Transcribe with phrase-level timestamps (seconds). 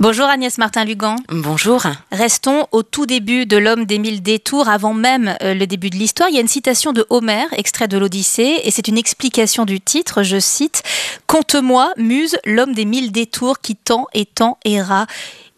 [0.00, 1.16] Bonjour Agnès Martin-Lugan.
[1.28, 1.82] Bonjour.
[2.10, 5.96] Restons au tout début de l'homme des mille détours, avant même euh, le début de
[5.96, 6.30] l'histoire.
[6.30, 9.78] Il y a une citation de Homère, extrait de l'Odyssée, et c'est une explication du
[9.78, 10.82] titre, je cite
[11.26, 15.06] Conte-moi, muse, l'homme des mille détours qui tant et tant erra.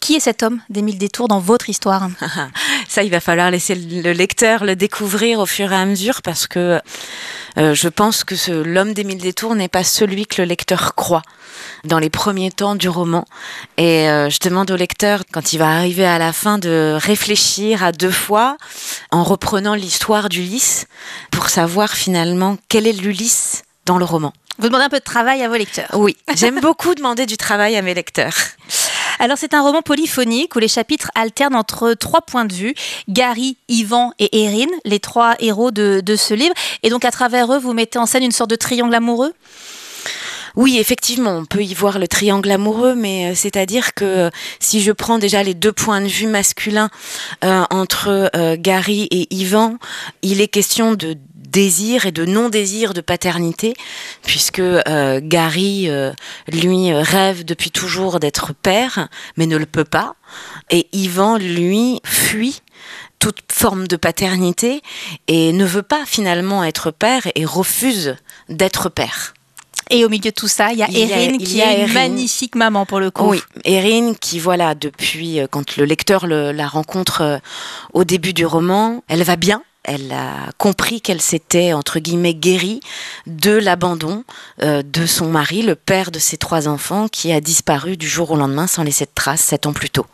[0.01, 2.09] Qui est cet homme des mille détours dans votre histoire?
[2.93, 6.47] Ça, il va falloir laisser le lecteur le découvrir au fur et à mesure parce
[6.47, 6.79] que
[7.57, 11.23] euh, je pense que l'homme des mille détours n'est pas celui que le lecteur croit
[11.85, 13.25] dans les premiers temps du roman.
[13.79, 17.83] Et euh, je demande au lecteur, quand il va arriver à la fin, de réfléchir
[17.83, 18.59] à deux fois
[19.11, 20.85] en reprenant l'histoire d'Ulysse
[21.31, 24.35] pour savoir finalement quel est l'Ulysse dans le roman.
[24.59, 25.89] Vous demandez un peu de travail à vos lecteurs.
[25.95, 28.35] Oui, j'aime beaucoup demander du travail à mes lecteurs.
[29.23, 32.75] Alors c'est un roman polyphonique où les chapitres alternent entre trois points de vue,
[33.09, 36.55] Gary, Yvan et Erin, les trois héros de, ce livre.
[36.83, 39.33] Et donc à travers eux, vous mettez en scène une sorte de triangle amoureux?
[40.57, 44.83] Oui, effectivement, on peut y voir le triangle amoureux, mais euh, c'est-à-dire que euh, si
[44.83, 46.91] je prends déjà les deux points de vue masculins
[47.45, 49.79] euh, entre Gary et Yvan,
[50.23, 51.17] il est question de
[51.53, 53.75] désir et de non-désir de paternité,
[54.25, 56.13] puisque euh, Gary, euh,
[56.51, 60.17] lui, rêve depuis toujours d'être père, mais ne le peut pas.
[60.71, 62.63] Et Yvan, lui, fuit
[63.19, 64.83] toute forme de paternité
[65.29, 68.17] et ne veut pas finalement être père et refuse
[68.49, 69.35] d'être père.
[69.91, 72.87] Et au milieu de tout ça, il y a Erin qui est une magnifique maman
[72.87, 73.29] pour le coup.
[73.29, 77.41] Oui, Erin qui, voilà, depuis euh, quand le lecteur la rencontre
[77.93, 82.81] au début du roman, elle va bien, elle a compris qu'elle s'était, entre guillemets, guérie
[83.27, 84.25] de l'abandon
[84.63, 88.31] euh, de son mari, le père de ses trois enfants, qui a disparu du jour
[88.31, 90.07] au lendemain sans laisser de traces sept ans plus tôt.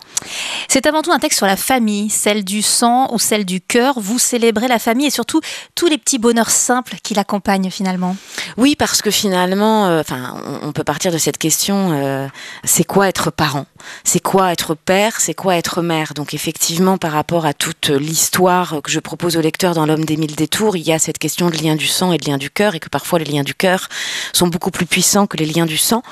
[0.69, 4.01] C'est avant tout un texte sur la famille, celle du sang ou celle du cœur.
[4.01, 5.41] Vous célébrez la famille et surtout
[5.75, 8.17] tous les petits bonheurs simples qui l'accompagnent finalement.
[8.57, 12.29] Oui, parce que finalement, euh, enfin, on, peut partir de cette question euh,
[12.65, 13.67] c'est quoi être parent?
[14.05, 15.21] C'est quoi être père?
[15.21, 16.15] C'est quoi être mère?
[16.15, 20.19] Donc effectivement, par rapport à toute l'histoire que je propose au lecteur, dans L'homme des
[20.19, 22.51] mille détours, il y a cette question de lien du sang et de lien du
[22.51, 23.89] cœur, et que parfois les liens du cœur
[24.33, 26.03] sont beaucoup plus puissants que les liens du sang.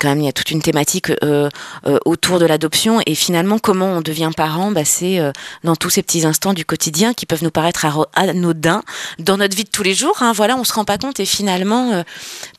[0.00, 1.48] Quand même, il y a toute une thématique euh,
[1.86, 5.32] euh, autour de l'adoption, et finalement, comment on devient parent, bah, c'est euh,
[5.64, 8.82] dans tous ces petits instants du quotidien qui peuvent nous paraître anodins
[9.18, 10.16] dans notre vie de tous les jours.
[10.20, 12.04] Hein, voilà, on se rend pas compte, et finalement,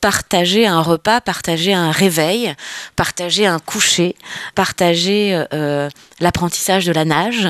[0.00, 2.54] partager un repas, partager un réveil,
[2.96, 4.16] partager un coucher,
[4.54, 5.44] partager
[6.20, 7.48] l'apprentissage de la nage,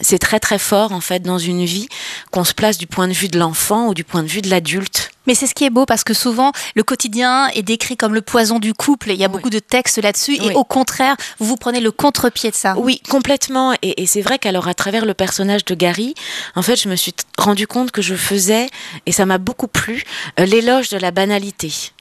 [0.00, 1.88] c'est très très fort en fait dans une vie
[2.30, 4.50] qu'on se place du point de vue de l'enfant ou du point de vue de
[4.50, 5.10] l'adulte.
[5.28, 8.22] Mais c'est ce qui est beau parce que souvent le quotidien est décrit comme le
[8.22, 9.10] poison du couple.
[9.10, 12.50] Il y a beaucoup de textes là-dessus et au contraire, vous vous prenez le contre-pied
[12.50, 12.74] de ça.
[12.78, 13.74] Oui, complètement.
[13.82, 16.14] Et, et c'est vrai qu'alors à travers le personnage de Gary,
[16.54, 18.70] en fait, je me suis rendu compte que je faisais,
[19.04, 20.04] et ça m'a beaucoup plu,
[20.40, 21.92] euh, l'éloge de la banalité.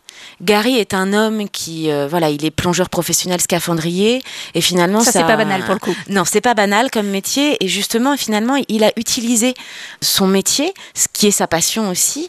[0.41, 4.21] Gary est un homme qui, euh, voilà, il est plongeur professionnel scaphandrier
[4.53, 5.95] et finalement ça, c'est pas banal pour le coup.
[6.09, 9.53] Non, c'est pas banal comme métier et justement finalement il a utilisé
[10.01, 12.27] son métier, ce qui est sa passion aussi,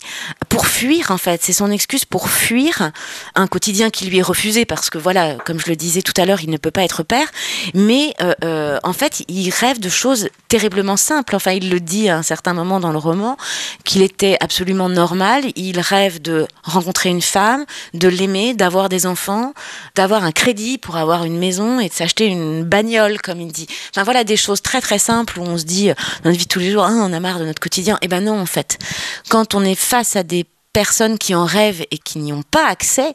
[0.48, 1.42] pour fuir en fait.
[1.42, 2.90] C'est son excuse pour fuir
[3.34, 6.24] un quotidien qui lui est refusé parce que voilà, comme je le disais tout à
[6.24, 7.28] l'heure, il ne peut pas être père,
[7.74, 11.36] mais euh, euh, en fait il rêve de choses terriblement simples.
[11.36, 13.36] Enfin, il le dit à un certain moment dans le roman
[13.84, 15.44] qu'il était absolument normal.
[15.56, 19.54] Il rêve de rencontrer une femme de l'aimer, d'avoir des enfants,
[19.94, 23.66] d'avoir un crédit pour avoir une maison et de s'acheter une bagnole, comme il dit.
[23.90, 26.46] Enfin voilà des choses très très simples où on se dit euh, dans notre vie
[26.46, 27.98] tous les jours, ah, on a marre de notre quotidien.
[28.02, 28.78] Eh ben non, en fait,
[29.28, 32.66] quand on est face à des personnes qui en rêvent et qui n'y ont pas
[32.68, 33.14] accès,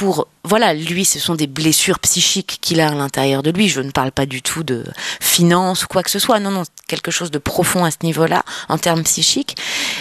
[0.00, 3.68] pour voilà, lui, ce sont des blessures psychiques qu'il a à l'intérieur de lui.
[3.68, 4.82] Je ne parle pas du tout de
[5.20, 6.40] finance ou quoi que ce soit.
[6.40, 9.58] Non, non, quelque chose de profond à ce niveau-là, en termes psychiques.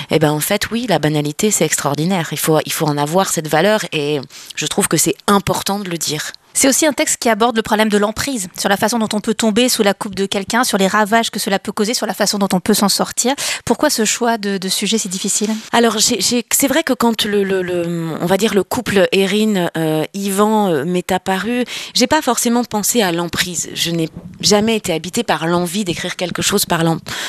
[0.10, 2.30] Eh ben, en fait, oui, la banalité, c'est extraordinaire.
[2.32, 4.22] Il faut, il faut en avoir cette valeur et
[4.56, 6.32] je trouve que c'est important de le dire.
[6.54, 9.22] C'est aussi un texte qui aborde le problème de l'emprise, sur la façon dont on
[9.22, 12.06] peut tomber sous la coupe de quelqu'un, sur les ravages que cela peut causer, sur
[12.06, 13.34] la façon dont on peut s'en sortir.
[13.66, 15.52] Pourquoi ce choix de, sujet si difficile?
[15.72, 21.12] Alors, c'est vrai que quand le, on va dire le couple Erin euh, euh, m'est
[21.12, 23.70] apparu, j'ai pas forcément pensé à l'emprise.
[23.74, 24.10] Je n'ai
[24.42, 26.66] jamais été habitée par l'envie d'écrire quelque chose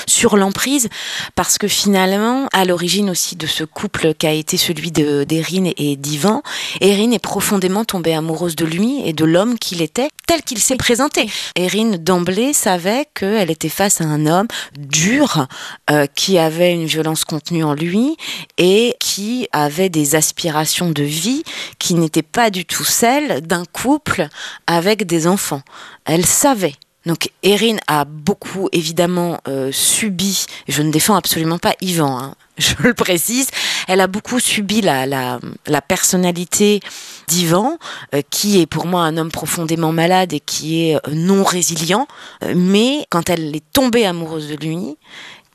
[0.07, 0.89] sur l'emprise,
[1.35, 5.97] parce que finalement, à l'origine aussi de ce couple qui a été celui d'Erin et
[5.97, 6.43] d'Yvan,
[6.81, 11.29] Erin est profondément tombée amoureuse de lui de l'homme qu'il était tel qu'il s'est présenté.
[11.57, 14.49] Erin d'emblée savait qu'elle était face à un homme
[14.79, 15.47] dur
[15.91, 18.17] euh, qui avait une violence contenue en lui
[18.59, 21.43] et qui avait des aspirations de vie
[21.79, 24.29] qui n'étaient pas du tout celles d'un couple
[24.67, 25.63] avec des enfants.
[26.05, 26.75] Elle savait
[27.07, 32.75] donc Erin a beaucoup évidemment euh, subi, je ne défends absolument pas Yvan, hein, je
[32.81, 33.49] le précise,
[33.89, 36.81] elle a beaucoup subi la, la, personnalité
[37.29, 37.79] d'Ivan,
[38.15, 42.07] euh, qui est pour moi un homme profondément malade et qui est euh, non résilient.
[42.43, 44.97] Euh, mais quand elle est tombée amoureuse de lui,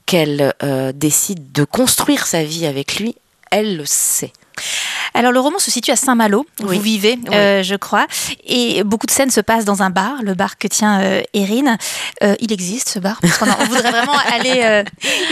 [0.05, 0.53] qu'elle
[0.93, 3.15] décide de construire sa vie avec lui,
[3.49, 4.31] elle le sait.
[5.15, 6.75] Alors le roman se situe à Saint-Malo, où Oui.
[6.75, 7.33] vous vivez, Oui.
[7.35, 8.05] euh, je crois,
[8.45, 11.77] et beaucoup de scènes se passent dans un bar, le bar que tient euh, Erin.
[12.21, 14.83] Euh, il existe ce bar, parce a- on voudrait vraiment aller euh,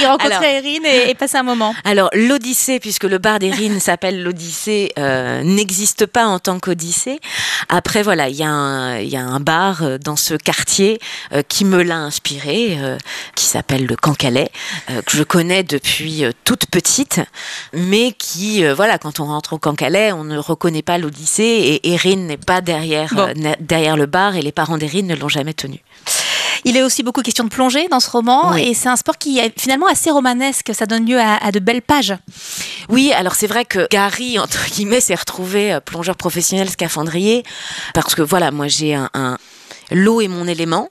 [0.01, 1.75] y rencontrer Alors- Erin et, et passer un moment.
[1.83, 4.93] Alors, l'Odyssée, puisque le bar d'Erin s'appelle l'Odyssée,
[5.43, 7.19] n'existe pas en tant qu'Odyssée.
[7.69, 10.99] Après, voilà, il y, a un- il y a un bar dans ce quartier
[11.49, 12.77] qui me l'a inspiré,
[13.35, 14.49] qui s'appelle le Cancalais,
[14.87, 17.19] que je connais depuis toute petite,
[17.73, 19.72] mais qui, voilà, quand on rentre au Cancalais,
[20.13, 21.43] on ne reconnaît pas l'Odyssée
[21.83, 23.27] et Erin n'est pas derrière, Bon.
[23.27, 25.79] euh, derrière le bar et les parents d'Erin ne l'ont jamais tenu.
[26.65, 28.69] Il est aussi beaucoup question de plongée dans ce roman, Oui.
[28.69, 31.59] et c'est un sport qui est finalement assez romanesque, ça donne lieu à, à de
[31.59, 32.13] belles pages.
[32.87, 37.43] Oui, alors c'est vrai que Gary, entre guillemets, s'est retrouvé euh, plongeur professionnel scaphandrier
[37.93, 39.37] parce que voilà, moi j'ai un, un-
[39.91, 40.87] l'eau est mon élément.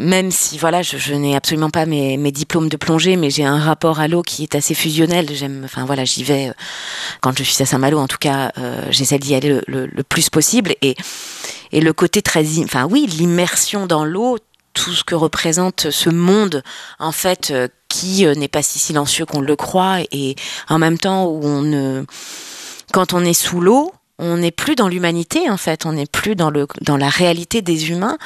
[0.00, 3.58] Même si voilà, je, n'ai absolument pas mes, mes diplômes de plongée, mais j'ai un
[3.58, 5.28] rapport à l'eau qui est assez fusionnel.
[5.32, 6.52] J'aime, enfin voilà, j'y vais euh,
[7.20, 7.98] quand je suis à Saint-Malo.
[7.98, 10.74] En tout cas, euh, j'essaie d'y aller le, plus possible.
[10.82, 10.96] Et,
[11.72, 14.38] et le côté très, enfin oui, l'immersion dans l'eau,
[14.74, 16.62] tout ce que représente ce monde,
[16.98, 20.36] en fait, euh, qui n'est pas si silencieux qu'on le croit, et
[20.68, 22.04] en même temps où on ne,
[22.92, 26.34] quand on est sous l'eau, on n'est plus dans l'humanité en fait, on n'est plus
[26.34, 28.18] dans le dans la réalité des humains.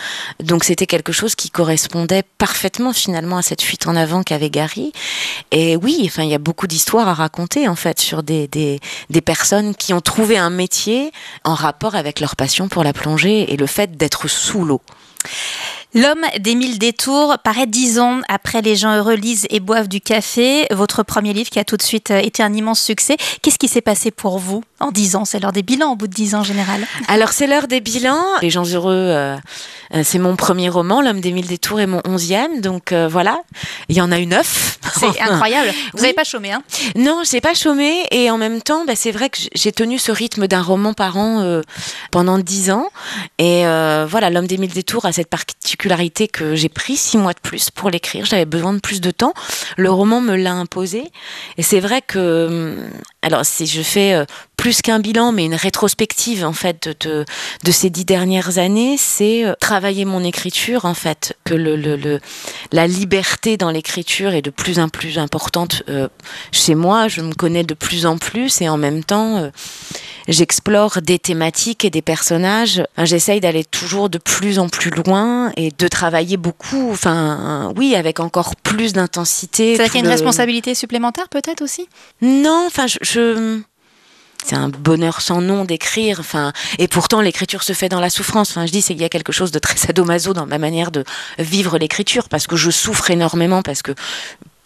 [0.43, 4.93] Donc c'était quelque chose qui correspondait parfaitement finalement à cette fuite en avant qu'avait Gary.
[5.51, 8.81] Et oui, enfin il y a beaucoup d'histoires à raconter en fait sur des, des
[9.11, 11.13] des personnes qui ont trouvé un métier
[11.45, 14.81] en rapport avec leur passion pour la plongée et le fait d'être sous l'eau.
[15.95, 20.01] L'homme des mille détours paraît dix ans après Les gens heureux lisent et boivent du
[20.01, 23.17] café, votre premier livre qui a tout de suite euh, été un immense succès.
[23.43, 25.27] Qu'est-ce qui s'est passé pour vous en dix ans?
[25.27, 26.87] C'est l'heure des bilans au bout de dix ans en général.
[27.09, 28.25] Alors c'est l'heure des bilans.
[28.41, 29.37] Les gens heureux, euh,
[29.95, 31.03] euh, c'est mon premier roman.
[31.03, 32.63] L'homme des mille détours est mon onzième.
[32.63, 33.43] Donc euh, voilà,
[33.91, 34.79] il y en a eu neuf.
[34.99, 35.69] C'est incroyable.
[35.69, 36.03] Vous Oui.
[36.03, 36.63] n'avez pas chômé, hein?
[36.97, 40.13] Non, j'ai pas chômé et en même temps, bah, c'est vrai que j'ai tenu ce
[40.13, 41.63] rythme d'un roman par an euh,
[42.11, 42.89] pendant dix ans.
[43.39, 45.82] Et voilà, l'homme des mille détours a cette particularité
[46.29, 48.25] que j'ai pris six mois de plus pour l'écrire.
[48.25, 49.35] J'avais besoin de plus de temps.
[49.77, 51.11] Le roman me l'a imposé.
[51.59, 52.91] Et c'est vrai que, hum,
[53.23, 54.25] alors si je fais euh,
[54.57, 57.25] plus qu'un bilan, mais une rétrospective en fait de,
[57.71, 61.55] ces dix dernières années, c'est euh, travailler mon écriture en fait, que
[62.73, 66.09] la liberté dans l'écriture est de plus en plus importante euh,
[66.53, 67.09] chez moi.
[67.09, 69.51] Je me connais de plus en plus et en même temps,
[70.29, 72.83] j'explore des thématiques et des personnages.
[72.99, 76.91] J'essaye d'aller toujours de plus en plus loin et de travailler beaucoup.
[76.93, 79.75] Enfin, oui, avec encore plus d'intensité.
[79.77, 81.89] C'est-à-dire qu'il y a une Le- responsabilité supplémentaire peut-être aussi?
[82.21, 82.97] Non, enfin, je.
[83.03, 83.61] je-
[84.45, 86.19] C'est un bonheur sans nom d'écrire.
[86.19, 88.51] Enfin, et pourtant l'écriture se fait dans la souffrance.
[88.51, 90.91] Enfin, je dis c'est qu'il y a quelque chose de très sadomaso dans ma manière
[90.91, 91.05] de
[91.39, 93.93] vivre l'écriture parce que je souffre énormément parce que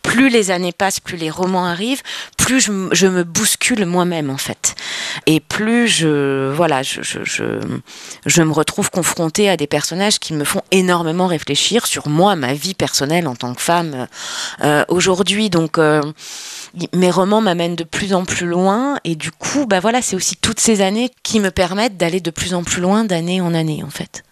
[0.02, 2.00] plus les années passent, plus les romans arrivent,
[2.38, 2.60] plus
[2.92, 4.75] je me bouscule moi-même en fait,
[5.26, 7.44] et plus je voilà, je, je, je,
[8.26, 12.54] je me retrouve confrontée à des personnages qui me font énormément réfléchir sur moi, ma
[12.54, 14.06] vie personnelle en tant que femme
[14.62, 15.50] euh, aujourd'hui.
[15.50, 16.02] Donc euh,
[16.94, 20.36] mes romans m'amènent de plus en plus loin, et du coup, bah voilà, c'est aussi
[20.36, 23.82] toutes ces années qui me permettent d'aller de plus en plus loin d'année en année
[23.84, 24.25] en fait.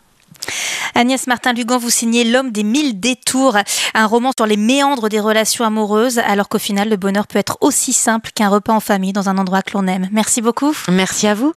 [0.94, 3.56] Agnès Martin-Lugan, vous signez L'homme des mille détours,
[3.94, 7.58] un roman sur les méandres des relations amoureuses, alors qu'au final, le bonheur peut être
[7.60, 10.08] aussi simple qu'un repas en famille dans un endroit que l'on aime.
[10.12, 10.74] Merci beaucoup.
[10.88, 11.52] Merci à vous.